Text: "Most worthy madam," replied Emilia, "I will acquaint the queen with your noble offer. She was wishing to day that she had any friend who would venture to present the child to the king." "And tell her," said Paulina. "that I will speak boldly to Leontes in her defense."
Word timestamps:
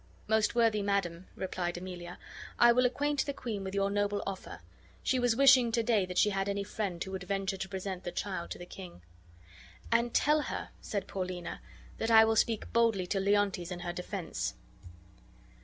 "Most 0.25 0.55
worthy 0.55 0.81
madam," 0.81 1.27
replied 1.35 1.77
Emilia, 1.77 2.17
"I 2.57 2.71
will 2.71 2.87
acquaint 2.87 3.23
the 3.23 3.35
queen 3.35 3.63
with 3.63 3.75
your 3.75 3.91
noble 3.91 4.23
offer. 4.25 4.61
She 5.03 5.19
was 5.19 5.35
wishing 5.35 5.71
to 5.73 5.83
day 5.83 6.07
that 6.07 6.17
she 6.17 6.31
had 6.31 6.49
any 6.49 6.63
friend 6.63 7.03
who 7.03 7.11
would 7.11 7.21
venture 7.21 7.57
to 7.57 7.69
present 7.69 8.03
the 8.03 8.11
child 8.11 8.49
to 8.49 8.57
the 8.57 8.65
king." 8.65 9.03
"And 9.91 10.11
tell 10.11 10.41
her," 10.41 10.69
said 10.81 11.05
Paulina. 11.07 11.61
"that 11.99 12.09
I 12.09 12.25
will 12.25 12.35
speak 12.35 12.73
boldly 12.73 13.05
to 13.05 13.19
Leontes 13.19 13.69
in 13.69 13.81
her 13.81 13.93
defense." 13.93 14.55